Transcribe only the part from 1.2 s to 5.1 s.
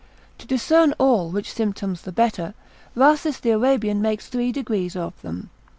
which symptoms the better, Rhasis the Arabian makes three degrees